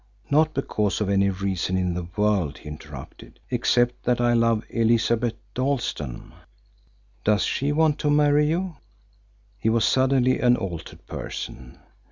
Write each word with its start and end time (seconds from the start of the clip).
"Not 0.31 0.55
because 0.55 0.99
of 0.99 1.09
any 1.11 1.29
reason 1.29 1.77
in 1.77 1.93
the 1.93 2.07
world," 2.17 2.57
he 2.57 2.67
interrupted, 2.69 3.39
"except 3.51 4.01
that 4.05 4.19
I 4.19 4.33
love 4.33 4.63
Elizabeth 4.71 5.35
Dalstan." 5.53 6.31
"Does 7.23 7.43
she 7.43 7.71
want 7.71 7.99
to 7.99 8.09
marry 8.09 8.47
you?" 8.47 8.77
He 9.59 9.69
was 9.69 9.85
suddenly 9.85 10.39
an 10.39 10.57
altered 10.57 11.05
person. 11.05 11.77